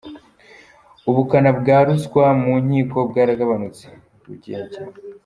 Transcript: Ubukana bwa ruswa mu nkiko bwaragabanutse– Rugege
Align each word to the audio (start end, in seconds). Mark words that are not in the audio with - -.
Ubukana 1.09 1.49
bwa 1.59 1.77
ruswa 1.85 2.25
mu 2.43 2.53
nkiko 2.63 2.97
bwaragabanutse– 3.09 3.85
Rugege 4.25 4.79